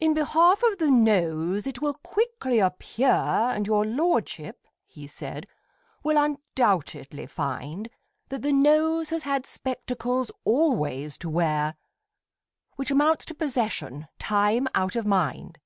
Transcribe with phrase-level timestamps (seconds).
[0.00, 5.44] In behalf of the Nose it will quickly appear, And your lordship, he said,
[6.02, 7.90] will undoubtedly find,
[8.30, 11.74] That the Nose has had spectacles always to wear,
[12.76, 15.58] Which amounts to possession time out of mind.